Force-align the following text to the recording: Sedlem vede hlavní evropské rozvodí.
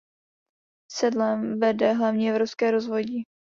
Sedlem 0.91 1.59
vede 1.61 1.93
hlavní 1.95 2.29
evropské 2.29 2.71
rozvodí. 2.71 3.23